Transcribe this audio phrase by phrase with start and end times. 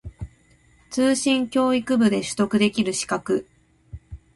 [0.89, 3.45] 通信教育部で取得できる資格